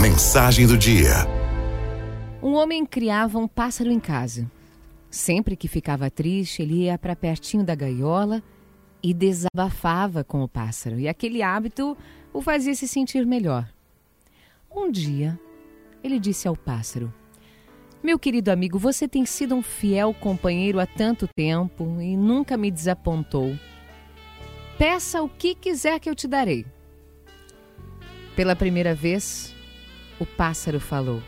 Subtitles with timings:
[0.00, 1.12] Mensagem do dia.
[2.42, 4.50] Um homem criava um pássaro em casa.
[5.10, 8.42] Sempre que ficava triste, ele ia para pertinho da gaiola
[9.02, 11.96] e desabafava com o pássaro, e aquele hábito
[12.32, 13.68] o fazia se sentir melhor.
[14.70, 15.38] Um dia,
[16.02, 17.12] ele disse ao pássaro:
[18.02, 22.70] Meu querido amigo, você tem sido um fiel companheiro há tanto tempo e nunca me
[22.70, 23.56] desapontou.
[24.78, 26.64] Peça o que quiser que eu te darei.
[28.34, 29.54] Pela primeira vez,
[30.22, 31.20] o pássaro falou: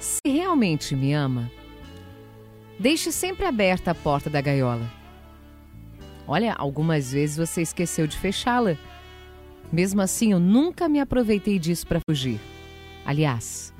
[0.00, 1.50] Se realmente me ama,
[2.78, 4.88] deixe sempre aberta a porta da gaiola.
[6.26, 8.76] Olha, algumas vezes você esqueceu de fechá-la.
[9.72, 12.40] Mesmo assim, eu nunca me aproveitei disso para fugir.
[13.04, 13.72] Aliás,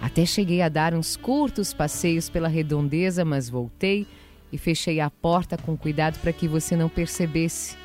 [0.00, 4.06] até cheguei a dar uns curtos passeios pela redondeza, mas voltei
[4.52, 7.76] e fechei a porta com cuidado para que você não percebesse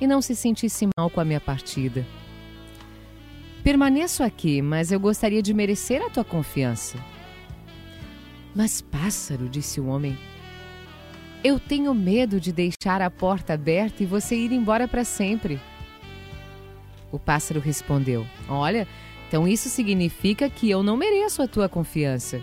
[0.00, 2.04] e não se sentisse mal com a minha partida.
[3.62, 6.98] Permaneço aqui, mas eu gostaria de merecer a tua confiança.
[8.54, 10.18] Mas, pássaro, disse o homem,
[11.44, 15.60] eu tenho medo de deixar a porta aberta e você ir embora para sempre.
[17.10, 18.86] O pássaro respondeu: Olha,
[19.28, 22.40] então isso significa que eu não mereço a tua confiança.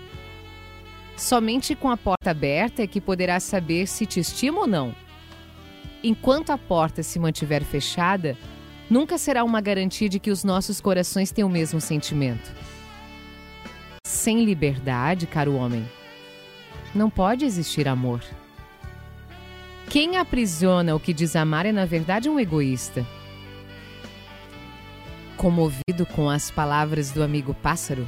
[1.16, 4.96] Somente com a porta aberta é que poderás saber se te estimo ou não.
[6.04, 8.38] Enquanto a porta se mantiver fechada,
[8.90, 12.52] nunca será uma garantia de que os nossos corações têm o mesmo sentimento.
[14.06, 15.88] Sem liberdade, caro homem,
[16.94, 18.24] não pode existir amor.
[19.90, 23.06] Quem aprisiona o que diz amar é, na verdade, um egoísta.
[25.38, 28.08] Comovido com as palavras do amigo pássaro,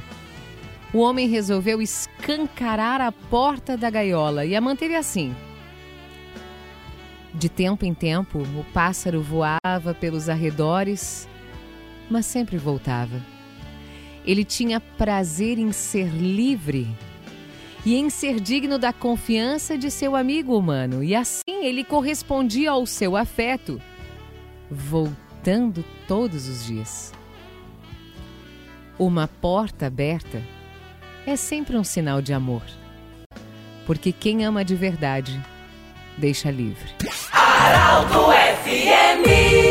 [0.92, 5.34] o homem resolveu escancarar a porta da gaiola e a manteve assim.
[7.34, 11.26] De tempo em tempo, o pássaro voava pelos arredores,
[12.10, 13.22] mas sempre voltava.
[14.24, 16.86] Ele tinha prazer em ser livre
[17.84, 22.86] e em ser digno da confiança de seu amigo humano, e assim ele correspondia ao
[22.86, 23.80] seu afeto,
[24.70, 27.12] voltando todos os dias.
[28.98, 30.40] Uma porta aberta
[31.26, 32.62] é sempre um sinal de amor,
[33.86, 35.42] porque quem ama de verdade
[36.16, 36.92] deixa livre.
[37.64, 38.32] Arauto
[38.64, 39.61] FMI